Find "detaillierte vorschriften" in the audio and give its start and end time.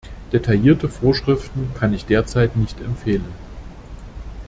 0.33-1.69